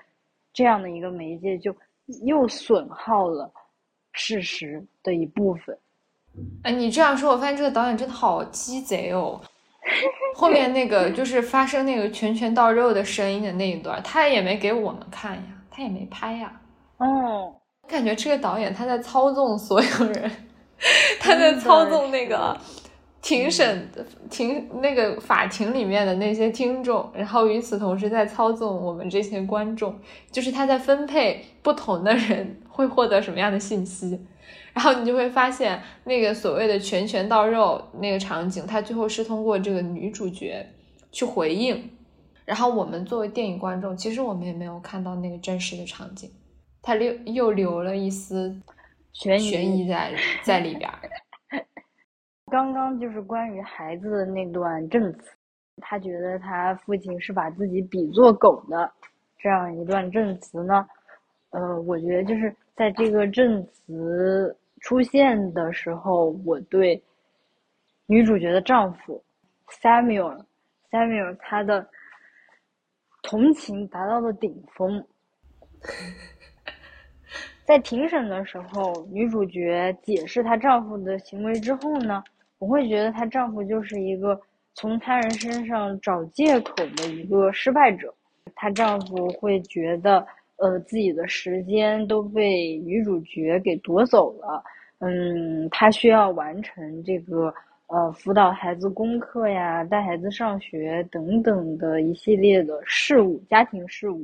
[0.53, 1.75] 这样的一个媒介，就
[2.23, 3.51] 又损耗了
[4.13, 5.77] 事实的一部分。
[6.63, 9.41] 哎，你这样说，我发现这个导演真的好鸡贼哦。
[10.33, 16.61] 后面那个就是发生那个拳拳到肉的声音的那一段，他也没给我们看呀，他也没拍呀。
[16.97, 17.53] 哦，
[17.89, 20.31] 感觉这个导演他在操纵所有人，
[21.19, 22.57] 他在操纵那个
[23.21, 23.89] 庭审
[24.29, 29.97] 庭那个法庭里面的那些听众，然后与此同时在操纵我们这些观众，
[30.31, 34.19] 就是他在分配不同的人会获得什么样的信息。
[34.73, 40.65] 然后你就会发现，那个所谓的拳拳到肉那个场景，他最后是通过这个女主角
[41.11, 41.89] 去回应。
[42.45, 46.29] 然后我们作为电影观众，其实我们也没有看到那个真实的场景，
[46.81, 48.59] 他留又留了一丝
[49.13, 49.39] 悬
[49.77, 50.89] 疑在在里边。
[52.51, 55.31] 刚刚就是关于孩子的那段证词，
[55.77, 58.91] 他觉得他父亲是把自己比作狗的
[59.39, 60.85] 这样一段证词呢，
[61.51, 64.55] 呃，我觉得就是在这个证词。
[64.81, 67.03] 出现的时候，我对
[68.07, 69.23] 女主角的丈夫
[69.67, 70.43] Samuel
[70.89, 71.87] Samuel 他的
[73.21, 75.05] 同情达到了顶峰。
[77.63, 82.23] 在庭审的时候，女主角解释她丈夫的行为之后呢，
[82.61, 84.39] 我会觉得她丈夫就是一个
[84.75, 88.13] 从他人身上找借口的一个失败者。
[88.55, 90.25] 她丈夫会觉得。
[90.57, 94.63] 呃，自己的时间都被女主角给夺走了。
[94.99, 97.51] 嗯，她需要完成这个
[97.87, 104.23] 呃辅导孩子功课呀、带孩子上学等等的一系列的事务，家庭事务，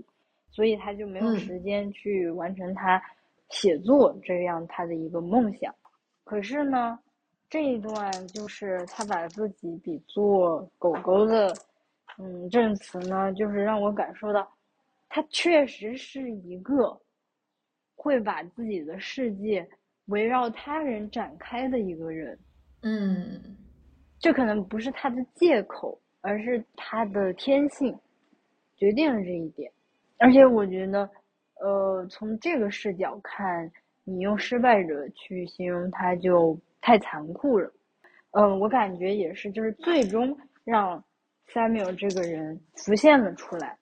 [0.51, 3.01] 所以她就没有时间去完成她
[3.49, 5.73] 写作这样她的一个梦想。
[6.23, 6.99] 可是呢，
[7.49, 11.53] 这一段就是他把自己比作狗狗的，
[12.17, 14.47] 嗯，证词呢，就是让我感受到。
[15.09, 16.99] 他确实是一个
[17.95, 19.65] 会把自己的世界
[20.07, 22.37] 围绕他人展开的一个人，
[22.81, 23.57] 嗯，
[24.19, 27.97] 这可能不是他的借口，而是他的天性
[28.75, 29.71] 决定了这一点。
[30.17, 31.09] 而且我觉得，
[31.61, 33.71] 呃，从这个视角看，
[34.03, 37.69] 你用失败者去形容他就太残酷了。
[38.31, 41.03] 嗯，我感觉也是，就是最终让
[41.53, 43.77] Samuel 这个人浮现了出来。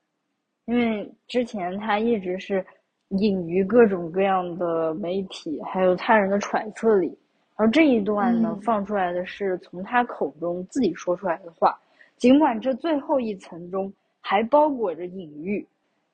[0.66, 2.66] 因为之前他一直是
[3.10, 7.16] 隐于各种各样的媒体还有他人的揣测里，
[7.58, 11.80] 而这一段呢，放出来的是从他口中自己说出来的话。
[12.18, 15.64] 尽管这最后一层中还包裹着隐喻，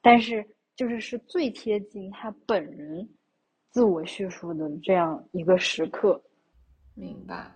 [0.02, 3.08] 但是就是是最贴近他本人
[3.70, 6.22] 自我叙述的这样一个时刻。
[6.96, 7.52] 明白。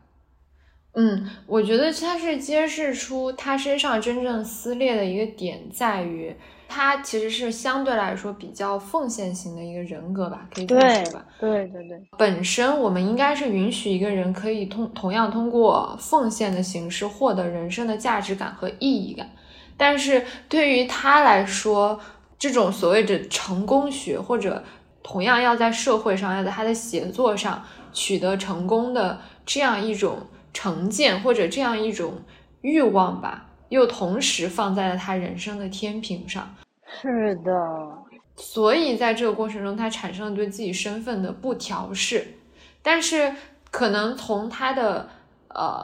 [0.93, 6.36] 嗯，我觉得他是揭示出他身上真正撕裂的一个点在于。
[6.67, 11.26] 他其实是相对来说比较奉献型的一个人格吧，可以这么说吧。
[11.39, 19.30] 对对对，本身我们应该是允许一个人可以通同样通过奉献的形式获得人生的价值感和意义感，
[19.78, 22.00] 但是对于他来说，
[22.39, 24.63] 这种所谓的成功学或者
[25.04, 27.63] 同样要在社会上要在他的写作上
[27.95, 32.21] 取得成功的这样一种成见或者这样一种
[32.62, 33.49] 欲望吧。
[33.69, 36.55] 又同时放在了他人生的天平上，
[37.01, 37.51] 是的，
[38.36, 42.36] 所以在这个过程中，他产生了对自己身份的不调试。
[42.84, 43.34] 但是，
[43.71, 45.10] 可能从他的
[45.47, 45.84] 呃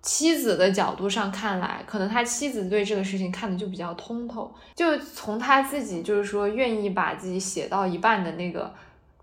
[0.00, 4.50] 妻子的角度上看来，可能他妻子对这个事情看的就比较通透。
[4.74, 8.72] 就从他自己就是说愿意把自己写到一半的那个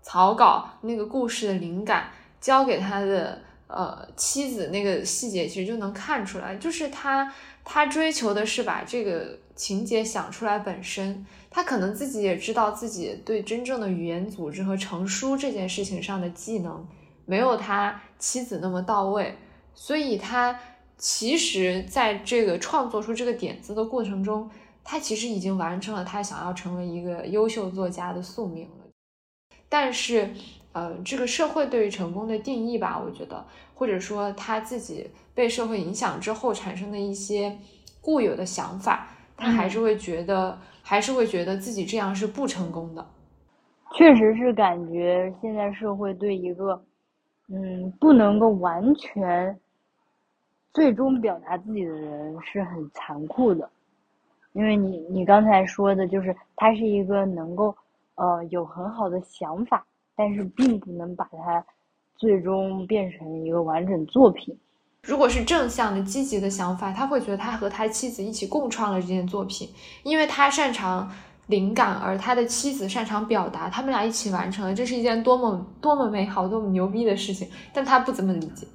[0.08, 2.08] 草稿、那个故事的灵感
[2.40, 7.30] 交给他的呃妻子，那个细节其实就能看出来，就是他。
[7.70, 16.88] 他追求的是把这个情节想出来本身，他可能自己也知道自己对真正的语言组织和成书这件事情上的技能
[17.26, 19.36] 没有他妻子那么到位，
[19.74, 20.58] 所以他
[20.96, 24.48] 其实在这个创作出这个点子的过程中，
[24.82, 28.66] 他其实已经完成了他想要成为一个优秀作家的宿命。
[29.68, 30.30] 但是，
[30.72, 35.10] 呃，这个社会对于成功的定义吧，我觉得，或者说他自己。
[35.38, 37.56] 被社会影响之后产生的一些
[38.00, 43.06] 固有的想法，他还是会觉得，还是会觉得自己这样是不成功的。
[43.94, 46.84] 确实是感觉现在社会对一个，
[47.46, 49.56] 嗯，不能够完全
[50.72, 53.70] 最终表达自己的人是很残酷的。
[54.54, 57.72] 因为你你刚才说的就是他是一个能够
[58.18, 61.64] 呃有很好的想法，但是并不能把它
[62.16, 64.58] 最终变成一个完整作品。
[65.04, 69.70] 如果是正向的、积极的想法，他会觉得他和他妻子一起共创了这件作品，
[70.02, 71.10] 因为他擅长
[71.46, 77.48] 灵感，而他的妻子擅长表达，他们俩一起完成了，这是一件多么多么美好、多么牛逼的事情。
[77.72, 78.66] 但他不怎么理解。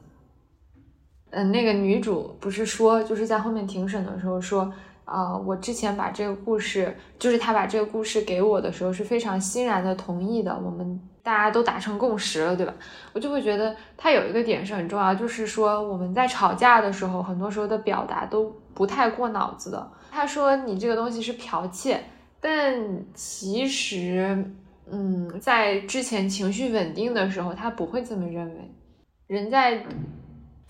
[1.31, 4.71] 嗯，那个女主不是说，就是在后面庭审的时候说，
[5.05, 12.73] 啊，我之前把这个故事，就是他把这个故事给我的时候是非常欣然的同意的，我们大家都达成共识了，对吧？
[13.13, 19.91] 我就会觉得他有一个点是很重要，就是说我们在吵架的时候，很多时候的表达都不太过脑子的。
[20.11, 22.01] 他说你这个东西是剽窃，
[22.39, 22.73] 但
[23.13, 24.51] 其实，
[24.89, 28.71] 嗯，在之前情绪稳定的时候，他不会这么认为。
[29.27, 29.85] 人在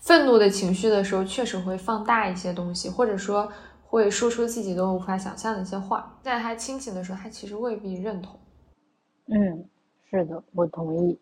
[0.00, 3.50] 愤怒的情绪的时候，确实会放大一些东西，或者说
[3.94, 6.18] 会说出自己都无法想象的一些话。
[6.22, 8.38] 在他清醒的时候，他其实未必认同。
[9.26, 9.64] 嗯，
[10.10, 11.18] 是的，我同意，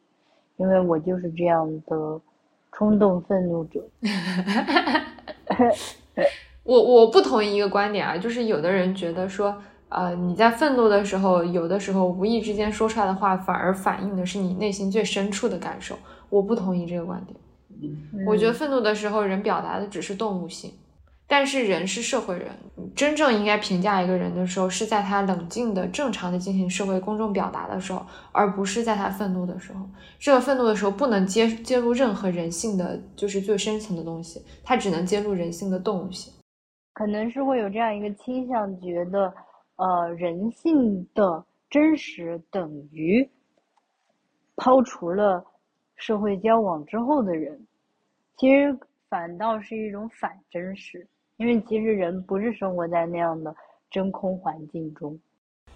[0.57, 2.21] 因为我就是这样的
[2.73, 3.85] 冲动愤怒者。
[6.65, 9.55] 我我不同意一个观点啊，就是有的人觉得说，
[9.89, 15.97] 呃，你在愤怒的时候，有的时候无意之间说出来的话，反而反映的是你内心最深处的感受。
[16.31, 17.37] 我不同意这个观点。
[18.27, 20.73] 我觉得愤怒的时候，人表达的只是动物性，
[21.33, 22.51] 但是人是社会人，
[22.95, 29.89] 真正应该评价一个人的时候，是在他冷静的、正常的进行社会公众表达的时候，而不是在他愤怒的时候。
[30.19, 36.31] 这个愤怒的时候不能揭揭露任何人性的，就是最深层的东西，它只能揭露人性的动物性。
[36.93, 39.33] 可能是会有这样一个倾向，觉得，
[39.77, 43.27] 呃，人性的真实等于
[44.57, 45.43] 抛除了
[45.97, 47.59] 社会交往之后的人。
[48.37, 51.07] 其实反倒是一种反真实，
[51.43, 53.53] 因为其实人不是生活在那样的
[53.91, 55.19] 真空环境中。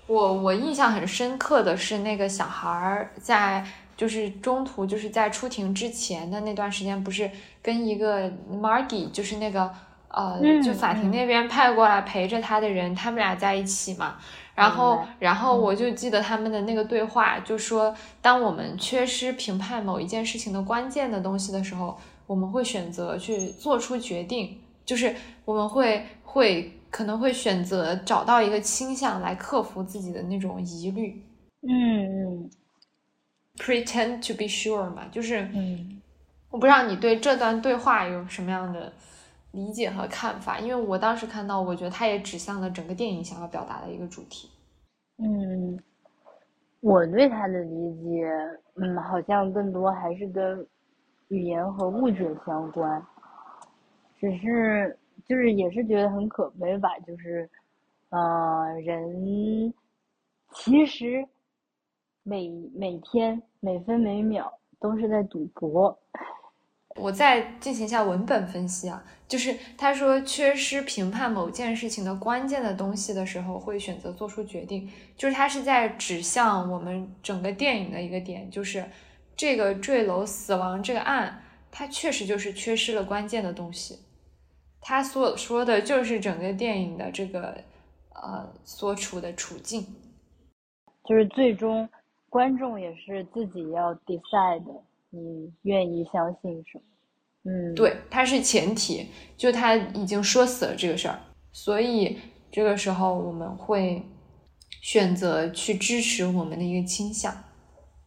[0.06, 7.28] 我我印象很深刻的是那个小孩儿在就是中途就是在出庭之前的那段时间，不是
[7.60, 9.68] 跟一个 Margie 就是那个
[10.08, 14.18] 呃就法庭那边派过来陪着他的人，他们俩在一起嘛。
[14.54, 21.98] 然后然后我就记得他们的那个对话，就说当我们缺失评判某一件事情的关键的东西的时候。
[22.28, 31.22] 我们会选择去做出决定，就是我们会会可能会选择找到一个倾向来克服自己的那种疑虑。
[31.62, 32.50] 嗯嗯
[33.58, 36.00] ，pretend to be sure 嘛，就是嗯，
[36.48, 38.92] 我不知道你对这段对话有什么样的
[39.50, 44.48] 理解和看法，因为我当时看到，我觉得它也指向了整个电影想要表达的一个主题。
[45.18, 45.78] 嗯，
[46.80, 48.30] 我对他的理解，
[48.76, 50.66] 嗯，好像更多还是跟。
[51.28, 53.04] 语言和物质相关，
[54.20, 57.48] 只是就是也是觉得很可悲吧，就是，
[58.10, 59.72] 呃，人
[60.54, 61.26] 其实
[62.22, 65.98] 每每天每分每秒都是在赌博。
[66.96, 78.84] 我再进行一下文本分析啊，就是他说缺失评判某件事情的关键的东西的时候，会选择做出决定，就是他是在指向我们整个电影的一个点，就是。
[79.38, 83.98] 这个坠楼死亡这个案，它确实就是缺失了关键的东西。
[84.88, 87.60] 他所说的就是整个电影的这个
[88.14, 89.84] 呃所处的处境，
[91.04, 91.88] 就是最终
[92.28, 94.62] 观众也是自己要 decide
[95.10, 96.84] 你愿意相信什么。
[97.42, 101.18] 嗯，对，它是前提，就他已经说死了这个事儿，
[101.50, 102.20] 所以
[102.52, 104.00] 这个时候我们会
[104.82, 107.34] 选择去支持我们的一个倾向。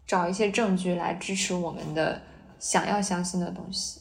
[0.07, 2.21] 找一些证据来支持我们的
[2.57, 3.99] 想要相信的东西，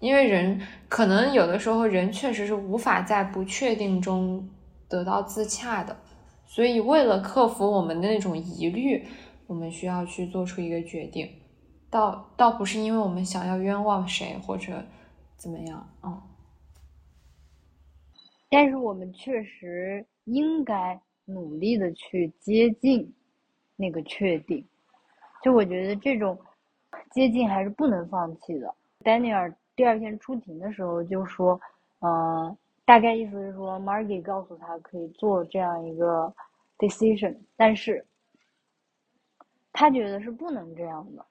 [0.00, 4.48] 因为人可能有的时候人确实是无法在不确定中
[4.88, 5.96] 得到自洽的，
[6.46, 9.06] 所以为了克服我们的那种疑虑，
[9.46, 11.30] 我们需要去做出一个决定，
[11.90, 14.82] 倒倒不是因为我们想要冤枉谁或者
[15.36, 16.22] 怎么样啊，
[18.48, 23.14] 但是我们确实应该努力的去接近
[23.76, 24.66] 那个确定。
[25.42, 26.38] 就我觉得这种
[27.12, 28.74] 接近还是不能放弃的。
[29.02, 31.58] 丹尼尔第二天出庭的时候就说
[32.04, 36.30] ：“嗯，大概意思是说，Margie 告诉他可以做这样一个
[36.76, 38.04] decision，但是
[39.72, 41.24] 他觉得是不能这样的。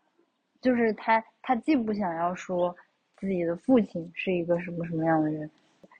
[0.61, 2.75] 就是他他既不想要说
[3.17, 5.47] 自己的父亲是一个什么什么样的人，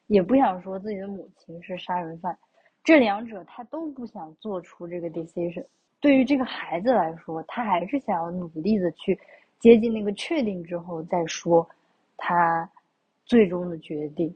[0.08, 2.36] 也不想说自己的母亲是杀人犯，
[2.84, 5.64] 这两者他都不想做出这个 decision。”
[6.02, 9.20] 对于这个孩子来说，他还是想要努力的去
[9.60, 11.70] 接近那个确定之后再说
[12.20, 12.70] 他
[13.26, 14.36] 最终的决定。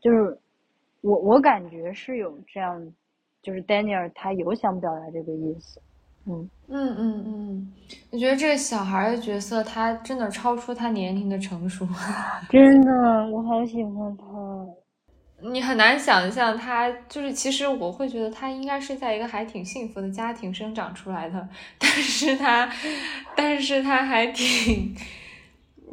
[0.00, 0.38] 就是
[1.02, 2.92] 我我感觉是有这样，
[3.42, 5.80] 就是 Daniel 他有想表达这个意思。
[6.24, 7.72] 嗯嗯嗯嗯，
[8.12, 11.84] 我觉得这个小孩的角色他真的超出他年龄的成熟。
[12.48, 12.92] 真的，
[13.28, 14.24] 我好喜欢他。
[15.50, 21.48] 你很难想象他就是，其实我会觉得他应该是在一个还挺幸福的家庭生长出来的，
[21.80, 22.70] 但是他，
[23.34, 24.94] 但是他还挺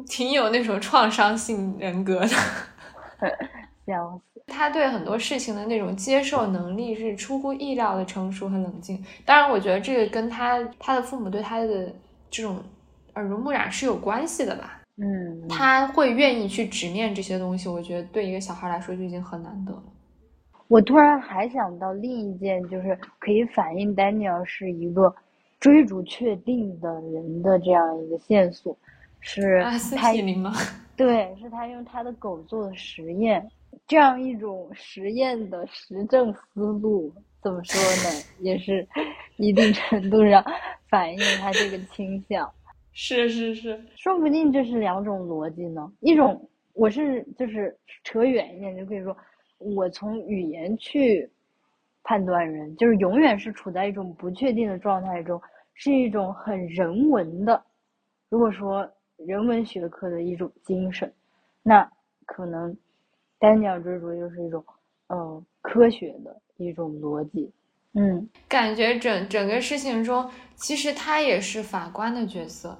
[0.04, 2.26] 挺有那种创伤性人格的，
[3.86, 4.40] 笑死。
[4.46, 9.00] 他对很多事情的那种接受能力是出乎意料的成熟和冷静。
[9.24, 11.92] 当然，我觉得这个跟他他的父母对他的
[12.28, 12.60] 这种
[13.14, 14.82] 耳濡目染是有关系的吧。
[14.96, 19.82] 嗯，他会愿意去直面这些东西，我觉得对一个小孩来说就已经很难得了。
[20.66, 25.14] 我突然还想到另一件，就是可以反映丹尼尔是一个
[25.58, 28.76] 追逐确定的人的这样一个线索，
[29.20, 29.62] 是
[29.96, 30.52] 他吗？
[30.96, 33.46] 对，是他用他的狗做的实验。
[33.86, 37.12] 这样一种实验的实证思路，
[37.42, 38.24] 怎么说呢？
[38.40, 38.86] 也是
[39.36, 40.44] 一定程度上
[40.88, 42.50] 反映他这个倾向。
[42.92, 45.90] 是是是，说不定这是两种逻辑呢。
[46.00, 49.16] 一种，我是就是扯远一点，就可以说，
[49.58, 51.30] 我从语言去
[52.02, 55.40] 判断人，就是永远是处在一种不确定的状态中，
[55.74, 57.62] 是一种很人文的。
[58.28, 58.88] 如果说
[59.26, 61.12] 人文学科的一种精神，
[61.62, 61.90] 那
[62.26, 62.76] 可能。
[63.42, 64.62] 单脚追逐就是一种，
[65.06, 67.50] 嗯，科学的一种逻辑，
[67.94, 72.78] 嗯，感觉整整个事情中，其实他也是法官的角色，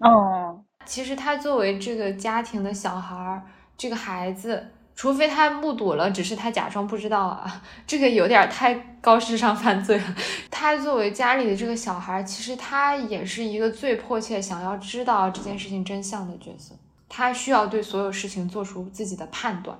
[0.00, 3.42] 哦，其实他作为这个家庭的小孩儿，
[3.76, 10.04] 这个孩子，除非他目睹了，只是他假装不知道啊， 这个有点太高智商犯罪了。
[10.50, 16.74] 他作为家里的这个小孩，其实他也是一个最迫切想要知道这件事情真相的角色。
[17.08, 19.76] 他需要对所有事情做出自己的判断，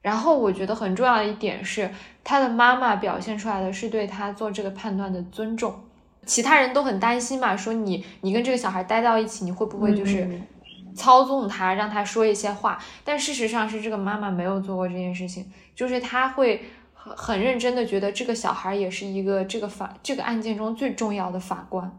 [0.00, 1.90] 然后我觉得很重要的一点是，
[2.22, 5.74] 他的妈妈表现出来的是对他做这个判断的尊重。
[6.24, 10.26] 其他人都很担心嘛，说你你跟这个小孩待到一起，你会不会就是
[10.94, 12.78] 操纵他，让他说一些话？
[13.04, 21.98] 但事实上是这个妈妈没有做过这件事情，就是他会很很认真的觉得这个小孩也是一个这个法这个案件中最重要的法官，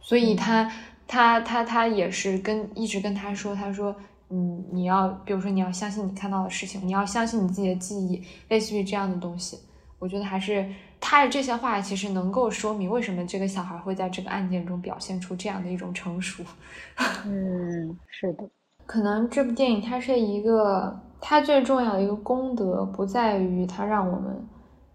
[0.00, 0.70] 所以他。
[1.06, 3.94] 他他他也是跟一直跟他说，他说，
[4.30, 9.58] 嗯，你要比如说你要相信你看到的事情，你要相信你自己的记忆，类似于这样的东西。
[9.98, 10.66] 我觉得还是
[11.06, 16.42] 他的这些话其实能够说明为什么这个小孩会在这个案件中表现出这样的一种成熟。
[17.26, 18.48] 嗯，是的，
[18.86, 24.42] 可能这部电影它是一个，它最重要的一个功德不在于它让我们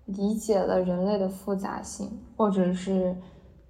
[0.06, 3.16] 理解了人类的复杂性，或者是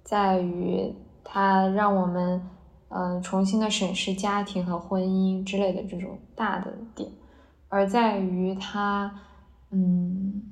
[0.02, 0.94] 在于。
[1.22, 2.42] 它让我们，
[2.88, 7.08] 嗯，重新的审视家庭和婚姻之类的这种大的点，
[7.68, 9.14] 而在于它，
[9.70, 10.42] 嗯，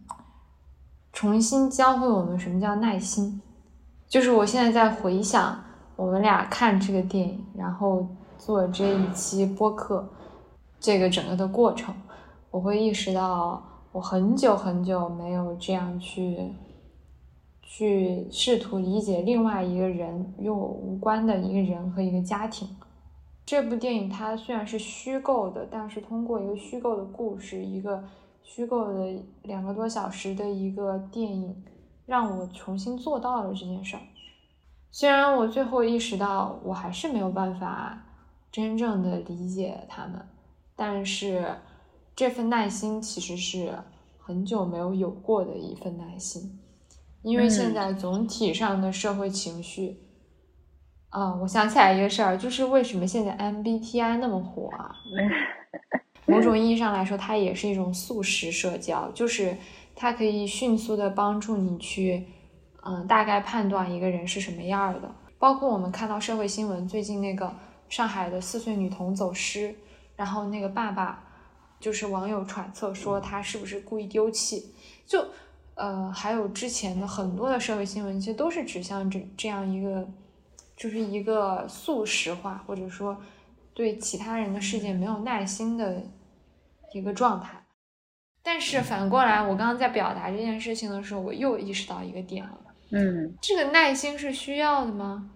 [1.18, 3.42] 重新教会我们什么叫耐心。
[4.06, 5.60] 就是我现在在回想
[5.96, 8.06] 我们俩看这个电影，然后
[8.38, 10.08] 做这一期播客，
[10.78, 11.92] 这个整个的过程，
[12.52, 13.60] 我会意识到
[13.90, 16.52] 我很久很久没有这样去。
[17.62, 22.68] 去试图理解另外一个人与我无关的一个人和一个家庭。
[23.44, 28.04] 这部电影它虽然是虚构的，但是通过一个虚构的故事，一个
[28.50, 31.62] 虚构的两个多小时的一个电影，
[32.06, 34.00] 让我重新做到了这件事儿。
[34.90, 38.02] 虽然我最后意识到我还是没有办法
[38.50, 40.26] 真正的理解他们，
[40.74, 41.56] 但是
[42.16, 43.78] 这份耐心其实是
[44.18, 46.58] 很久没有有过的一份耐心。
[47.20, 50.00] 因为现在总体上的社会情绪，
[51.10, 54.96] 啊，我想起来一个事儿，就是为什么现在 MBTI 那么火啊？
[56.28, 59.56] 某种意义上来说，它也是一种速食社交，就是
[59.96, 62.26] 它可以迅速的帮助你去，
[62.82, 65.14] 嗯，大概判断一个人是什么样的。
[65.38, 67.52] 包括我们看到社会新闻，最近那个
[67.88, 69.74] 上海的四岁女童走失，
[70.14, 71.24] 然后那个爸爸，
[71.80, 74.74] 就是网友揣测说他是不是故意丢弃，
[75.06, 75.24] 就。
[75.80, 80.04] 呃，还有之前的很多的社会新闻，其实都是指向这这样一个，
[80.76, 83.16] 就是一个速食化，或者说
[83.74, 86.02] 对其他人的世界没有耐心的
[86.92, 87.62] 一个状态。
[88.42, 92.58] 但是反过来，我刚刚在表达这件事情的时候，我又意识到一个点了，
[92.92, 95.28] 嗯，这个耐心是需要的吗？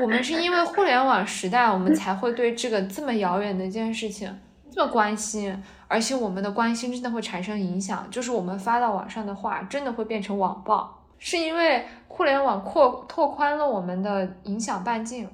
[0.00, 4.34] 我们是因为互联网时代，我们才会对这个这么遥远的一件事情
[4.70, 5.62] 这么关心。
[5.86, 15.28] 而且我们的关心真的会产生影响，就是我们发到网上的话，真的会变成网暴，是因为互联网扩拓宽了我们的影响半径，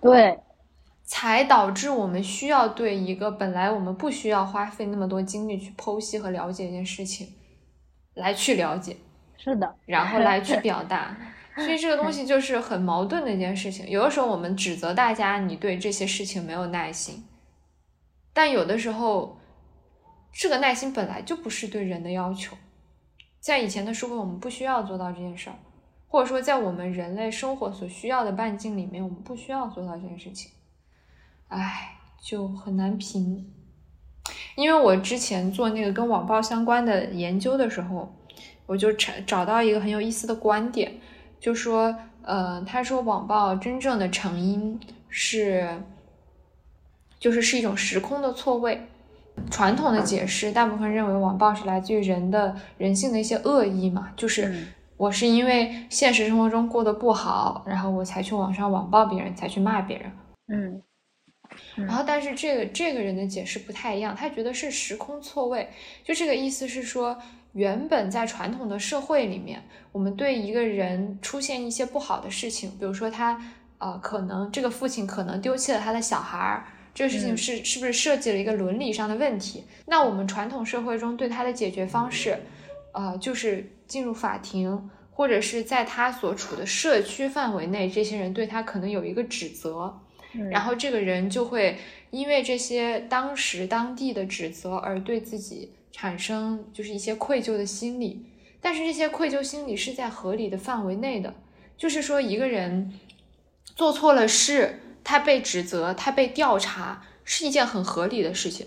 [0.00, 0.38] 对，
[1.08, 7.26] 才导致我们需要对一个本来我们不需要花费那么多精力去剖析和了解一件事情，
[8.14, 8.94] 来去了解，
[9.38, 11.16] 是的，然后来去表达，
[11.56, 13.88] 所以这个东西就是很矛盾的一件事情。
[13.88, 17.24] 有的时候我们指责大家你对这些事情没有耐心，
[18.32, 19.36] 但有的时候。
[20.30, 22.54] 这个耐心本来就不是对人的要求，
[23.40, 25.56] 在以前的社会，我们不需要做到这件事儿，
[26.06, 30.52] 或者说在我们人类生活所需要的半径里面，我们不需要做到这件事情。
[31.48, 33.52] 哎，就很难评。
[34.54, 38.14] 因为我之前做那个跟网暴相关的研究的时候，
[38.66, 40.92] 我就找找到一个很有意思的观点，
[41.40, 44.78] 就说，呃，他说网暴真正的成因
[45.08, 45.80] 是，
[47.18, 48.88] 就是是一种时空的错位。
[49.50, 60.12] 传统的解释，大部分认为网暴是来自于人的人性的一些恶意嘛，就是我是因为现实生活中过得不好，然后我才去网上网暴别人，才去骂别人。
[60.48, 60.82] 嗯。
[61.76, 65.68] 然后，但是这个这个人的解释不太一样，他觉得是时空错位，
[66.02, 67.16] 就这个意思是说，
[67.52, 73.40] 原本在传统的社会里面，我们对一个人出现一些不好的事情，比如说他
[73.78, 79.62] 呃，可能这个父亲可能丢弃了他的小孩儿，这个事情是是不是设计了一个伦理上的问题？
[79.86, 82.36] 那我们传统社会中对他的解决方式，
[82.92, 90.00] 呃，就是进入法庭，或者是在他所处的社区范围内，这些人对他可能有一个指责。
[90.50, 91.78] 然后这个人就会
[92.10, 98.26] 因为这些当时当地的指责而对自己产生就是一些愧疚的心理，
[98.60, 101.34] 但是这些愧疚心理是在合理的范围内的，
[101.76, 102.92] 就是说一个人
[103.74, 108.66] 做错了事，他被指责，他被调查是一件很合理的事情，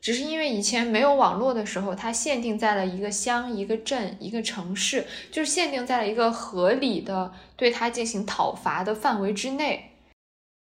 [0.00, 9.92] 只是因为以前没有网络的时候，他限定在了一个乡、一个镇、一个城市，就是限定在了一个合理的对他进行讨伐的范围之内。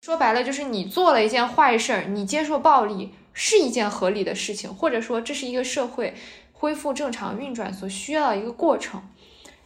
[0.04, 6.14] 说白了，就是你做了一件坏事儿，你接受暴力是一件合理的事情，或者说这是一个社会
[6.52, 9.02] 恢复正常运转所需要的一个过程。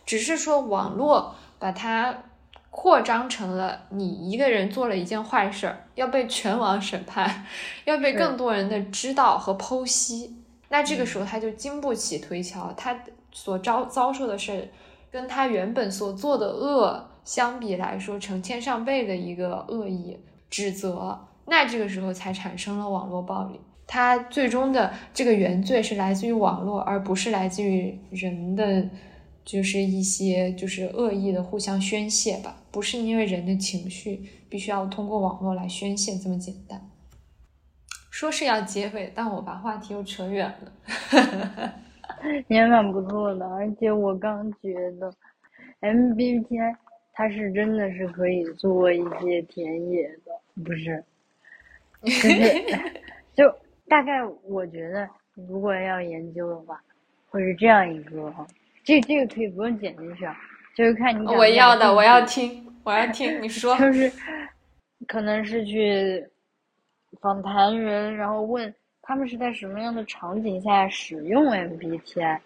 [0.06, 2.26] 只是说网络把它
[2.70, 7.48] 扩张成了你一个人做了一件坏事儿，要被全网审判，
[7.86, 10.36] 要被更多人的知道和剖析。
[10.70, 12.96] 那这个时候他就经不起推敲，他
[13.32, 14.70] 所遭遭受的是
[15.12, 20.20] 跟他原本所做的恶相比来说成千上倍的一个恶意。
[20.50, 23.60] 指责，那这个时候才产生了网络暴力。
[23.86, 28.90] 它最终的这个原罪是来自于网络，而不是来自于人的，
[29.46, 32.58] 就是一些就是恶意的互相宣泄吧？
[32.70, 36.90] 不是因为人的情绪必须要通过网络来宣泄这么简单。
[38.12, 41.74] 说是要结尾，但我把话题又扯远了。
[42.48, 45.14] 你还蛮不错的，而且我刚觉得
[45.82, 46.76] MBTI
[47.14, 50.27] 它是真的是可以做一些田野的。
[50.64, 51.04] 不是，
[52.02, 52.92] 就是
[53.36, 56.82] 就大概我觉得，如果要研究的话，
[57.30, 58.46] 会是这样一个哈，
[58.84, 60.36] 这这个可以不用剪进去啊，
[60.76, 64.12] 就是看你我要的，我要听，我要听你 说，就是
[65.08, 66.26] 可能是去
[67.22, 72.40] 访谈人，然后问他们是在什么样的场景下使用 MBTI，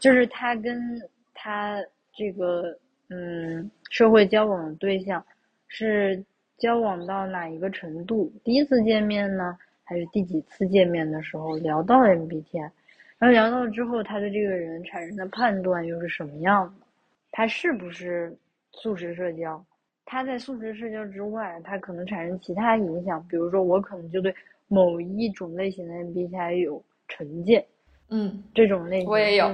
[0.00, 1.00] 就是他跟
[1.34, 1.78] 他
[2.14, 2.76] 这个
[3.10, 5.24] 嗯社会交往的对象
[5.68, 6.20] 是。
[6.62, 8.32] 交往到哪一个程度？
[8.44, 12.70] 第一次见面呢，还是第几次见面的时候聊到了 MBTI，
[13.18, 16.86] 然后聊到了之后，他对这个人产生的判断又是什么样的？
[17.32, 18.32] 他是不是
[18.70, 19.60] 素食社交？
[20.04, 24.32] 他在素食社交之外，他可能产生其他影响，比如说我可能就对
[24.68, 27.66] 某一种类型的 MBTI 有成见，
[28.10, 29.48] 嗯，这种类型我也有。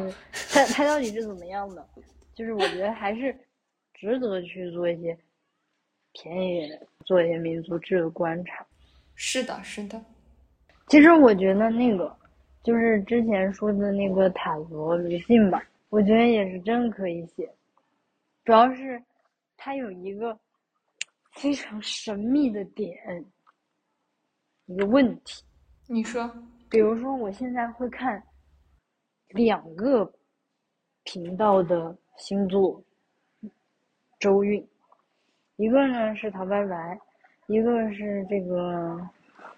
[0.52, 1.82] 他他到底是怎么样的？
[2.34, 3.34] 就是我觉得还是
[3.94, 5.16] 值得去做一些。
[6.12, 8.66] 田野做一些民族志的观察，
[9.14, 10.02] 是的，是的。
[10.88, 12.16] 其实我觉得那个
[12.62, 17.48] 就是之前说的那个塔罗迷信吧，我觉得也是真可以写。
[18.44, 19.02] 主要是
[19.56, 20.38] 它有一个
[21.32, 22.96] 非常神秘的点，
[24.66, 25.44] 一个问题。
[25.86, 26.30] 你说，
[26.68, 28.22] 比如说我现在会看
[29.28, 30.10] 两个
[31.04, 32.82] 频道的星座
[34.18, 34.66] 周运。
[35.58, 36.96] 一个呢是陶白白，
[37.48, 38.96] 一个是这个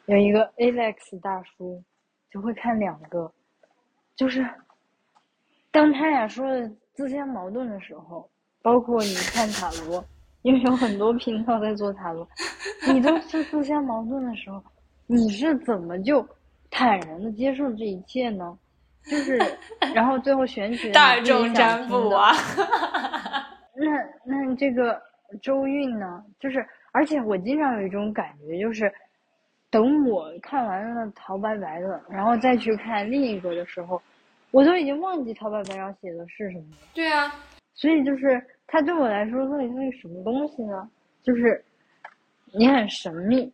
[0.07, 1.83] 有一个 Alex 大叔，
[2.31, 3.31] 就会看两个，
[4.17, 4.49] 就是
[5.71, 8.27] 当他俩说的自相矛盾的时候，
[8.63, 10.03] 包括你看塔罗，
[10.41, 12.27] 因为有很多频道在做塔罗，
[12.91, 14.63] 你都是自相矛盾的时候，
[15.07, 16.27] 你是怎么就
[16.71, 18.59] 坦然的接受这一切呢？
[19.05, 19.39] 就是，
[19.95, 22.33] 然后最后选取大众占卜啊，
[23.77, 23.85] 那
[24.25, 24.99] 那这个。
[25.43, 28.93] 周韵呢，就是，而且我经常有一种感觉，就是
[29.70, 34.01] 等我看完了陶白白的，然后再去看另一个的时候，
[34.51, 36.89] 我都已经忘记陶白白要写的是什么了。
[36.93, 37.35] 对啊，
[37.74, 40.89] 所以就是它对我来说到底是个什么东西呢？
[41.22, 41.64] 就是
[42.53, 43.51] 你很神秘。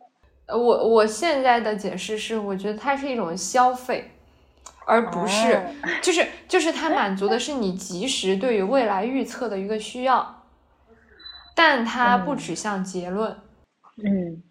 [0.47, 4.09] 呃，我我现在的解释是，我觉得它是一种消费，
[4.85, 5.61] 而不是，
[6.01, 10.36] 就是就是它满足的是你 及时对于未来预测的一个需要，
[11.57, 13.35] 但它不指向结论。
[14.03, 14.43] 嗯，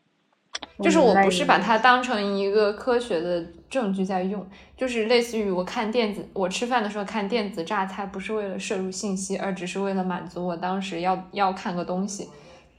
[0.83, 4.45] 就是我不是把它当成一个科学的证据在用，
[4.77, 12.29] 就是类似于我看电子，我吃饭的时候看电子榨菜，不是为了摄入信息，而只是为了满足我当时要要看个东西，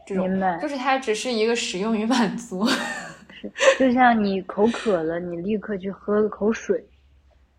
[0.05, 0.27] 这种
[0.61, 2.67] 就是它只是一个使用与满足。
[3.31, 3.49] 是，
[3.79, 6.83] 就像你口渴了，你立刻去喝了口水。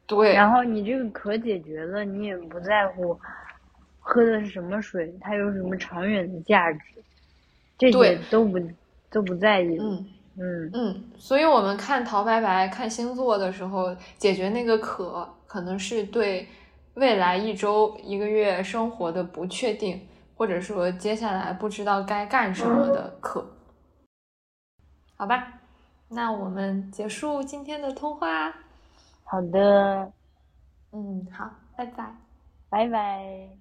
[0.07, 3.19] 对，然后你这个渴解决了，你也不在乎
[4.11, 6.81] 喝的是什么水，它有什么长远的价值，
[7.77, 8.59] 这些都不
[9.11, 9.77] 都不在意。
[9.79, 10.07] 嗯
[10.39, 16.49] 嗯嗯，所以我们看陶白白看星座的时候，解决那个渴，可能是对
[16.95, 23.47] 未来一周一个月生活的不确定，或者说接下来不知道该干什么的渴。
[25.17, 25.61] 好吧，
[26.09, 28.55] 那我们结束今天的通话。
[29.25, 30.11] 好的，
[30.93, 32.15] 嗯，好，拜拜，
[32.71, 33.58] 拜拜。